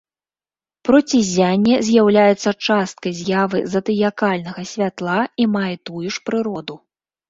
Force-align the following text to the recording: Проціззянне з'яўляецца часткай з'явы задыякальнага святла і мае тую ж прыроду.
Проціззянне 0.87 1.75
з'яўляецца 1.91 2.55
часткай 2.67 3.13
з'явы 3.21 3.63
задыякальнага 3.77 4.61
святла 4.75 5.21
і 5.43 5.53
мае 5.57 5.75
тую 5.89 6.07
ж 6.13 6.17
прыроду. 6.29 6.85